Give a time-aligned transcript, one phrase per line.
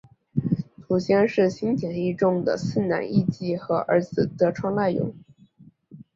[0.87, 5.13] 祖先是新田义重的四男义季和儿子得川赖有。